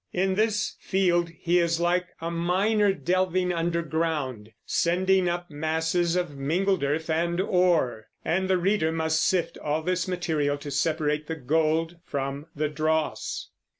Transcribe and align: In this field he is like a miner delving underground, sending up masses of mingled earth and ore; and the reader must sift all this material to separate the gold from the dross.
In 0.13 0.33
this 0.33 0.77
field 0.79 1.29
he 1.29 1.59
is 1.59 1.79
like 1.79 2.07
a 2.19 2.31
miner 2.31 2.91
delving 2.91 3.53
underground, 3.53 4.51
sending 4.65 5.29
up 5.29 5.51
masses 5.51 6.15
of 6.15 6.35
mingled 6.35 6.83
earth 6.83 7.07
and 7.07 7.39
ore; 7.39 8.07
and 8.25 8.49
the 8.49 8.57
reader 8.57 8.91
must 8.91 9.23
sift 9.23 9.59
all 9.59 9.83
this 9.83 10.07
material 10.07 10.57
to 10.57 10.71
separate 10.71 11.27
the 11.27 11.35
gold 11.35 11.97
from 12.03 12.47
the 12.55 12.67
dross. 12.67 13.49